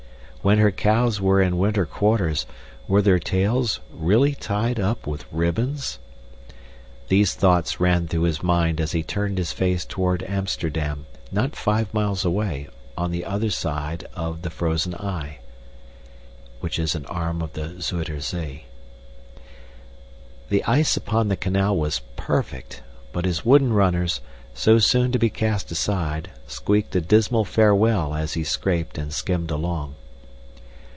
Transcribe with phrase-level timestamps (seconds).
[0.43, 2.47] When her cows were in winter quarters,
[2.87, 5.99] were their tails really tied up with ribbons?
[7.09, 11.93] These thoughts ran through his mind as he turned his face toward Amsterdam, not five
[11.93, 12.67] miles away,
[12.97, 14.97] on the other side of the frozen Y.
[16.59, 18.65] *{Pronounced eye, an arm of the Zuider Zee.}
[20.49, 22.81] The ice upon the canal was perfect,
[23.13, 24.21] but his wooden runners,
[24.55, 29.51] so soon to be cast aside, squeaked a dismal farewell as he scraped and skimmed
[29.51, 29.97] along.